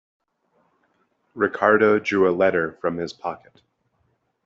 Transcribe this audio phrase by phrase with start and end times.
[1.35, 3.61] Ricardo drew a letter from his pocket.